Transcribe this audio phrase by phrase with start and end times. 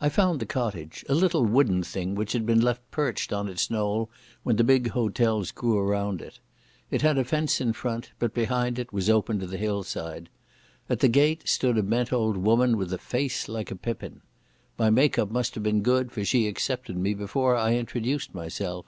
[0.00, 3.70] I found the cottage, a little wooden thing which had been left perched on its
[3.70, 4.10] knoll
[4.42, 6.40] when the big hotels grew around it.
[6.90, 10.30] It had a fence in front, but behind it was open to the hillside.
[10.90, 14.20] At the gate stood a bent old woman with a face like a pippin.
[14.80, 18.86] My make up must have been good, for she accepted me before I introduced myself.